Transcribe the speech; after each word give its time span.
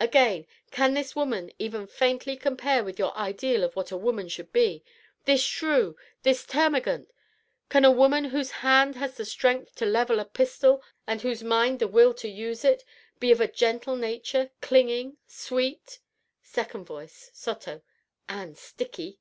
Again, 0.00 0.46
can 0.70 0.94
this 0.94 1.14
woman 1.14 1.50
even 1.58 1.86
faintly 1.86 2.34
compare 2.34 2.82
with 2.82 2.98
your 2.98 3.14
ideal 3.14 3.62
of 3.62 3.76
what 3.76 3.90
a 3.90 3.96
woman 3.98 4.26
should 4.26 4.50
be 4.50 4.82
this 5.26 5.42
shrew! 5.42 5.98
this 6.22 6.46
termagant! 6.46 7.10
Can 7.68 7.84
a 7.84 7.90
woman 7.90 8.24
whose 8.24 8.50
hand 8.64 8.94
has 8.96 9.18
the 9.18 9.26
strength 9.26 9.74
to 9.74 9.84
level 9.84 10.18
a 10.18 10.24
pistol, 10.24 10.82
and 11.06 11.20
whose 11.20 11.42
mind 11.44 11.78
the 11.78 11.86
will 11.88 12.14
to 12.14 12.28
use 12.30 12.64
it, 12.64 12.86
be 13.20 13.30
of 13.32 13.40
a 13.42 13.46
nature 13.48 13.54
gentle, 13.54 14.50
clinging, 14.62 15.18
sweet 15.26 15.98
SECOND 16.42 16.86
VOICE 16.86 17.30
(sotto). 17.34 17.82
And 18.30 18.56
sticky! 18.56 19.18